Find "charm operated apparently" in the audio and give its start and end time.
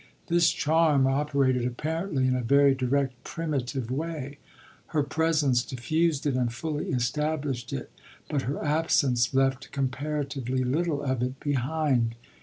0.49-2.25